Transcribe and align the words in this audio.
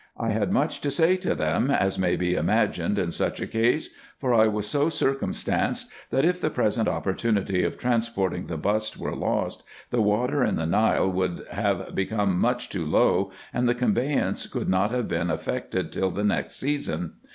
I 0.17 0.31
had 0.31 0.51
much 0.51 0.81
to 0.81 0.89
say 0.89 1.15
to 1.17 1.35
them, 1.35 1.69
as 1.69 1.99
may 1.99 2.15
be 2.15 2.33
imagined 2.33 2.97
in 2.97 3.11
such 3.11 3.39
a 3.39 3.45
case; 3.45 3.91
for 4.17 4.33
I 4.33 4.47
was 4.47 4.65
so 4.67 4.89
circumstanced, 4.89 5.89
that 6.09 6.25
if 6.25 6.41
the 6.41 6.49
present 6.49 6.87
opportunity 6.87 7.63
of 7.63 7.77
transporting 7.77 8.47
the 8.47 8.57
bust 8.57 8.97
were 8.97 9.15
lost, 9.15 9.61
the 9.91 10.01
water 10.01 10.43
in 10.43 10.55
the 10.55 10.65
Nile 10.65 11.11
would 11.11 11.45
have 11.51 11.93
become 11.93 12.39
much 12.39 12.69
too 12.69 12.87
low, 12.87 13.29
and 13.53 13.67
the 13.67 13.75
conveyance 13.75 14.47
could 14.47 14.67
not 14.69 14.89
have 14.89 15.07
been 15.07 15.29
effected 15.29 15.91
till 15.91 16.09
the 16.09 16.23
next 16.23 16.55
season. 16.55 17.17